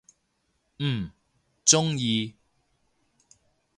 [0.79, 1.11] 嗯，
[1.63, 2.33] 中意！